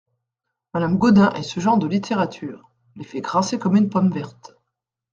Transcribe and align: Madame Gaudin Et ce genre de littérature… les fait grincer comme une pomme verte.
Madame 0.73 0.97
Gaudin 0.97 1.31
Et 1.35 1.43
ce 1.43 1.59
genre 1.59 1.77
de 1.77 1.85
littérature… 1.85 2.71
les 2.95 3.03
fait 3.03 3.21
grincer 3.21 3.59
comme 3.59 3.75
une 3.75 3.89
pomme 3.91 4.09
verte. 4.09 4.57